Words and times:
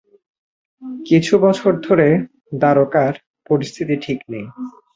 কিছু 1.05 1.33
বছর 1.45 1.71
ধরে, 1.87 2.07
দ্বারকার 2.61 3.13
পরিস্থিতি 3.49 3.95
ঠিক 4.05 4.19
নেই। 4.31 4.45